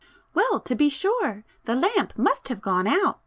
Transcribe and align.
"Well 0.33 0.59
to 0.61 0.73
be 0.73 0.89
sure! 0.89 1.45
The 1.65 1.75
lamp 1.75 2.17
must 2.17 2.47
have 2.47 2.59
gone 2.59 2.87
out!" 2.87 3.19